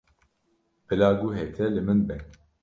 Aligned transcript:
Bila 0.87 1.09
guhê 1.19 1.43
te 1.55 1.63
li 1.73 1.81
min 1.87 1.99
be. 2.07 2.15